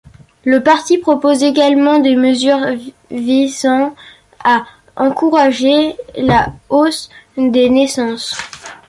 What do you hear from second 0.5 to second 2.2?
parti propose également des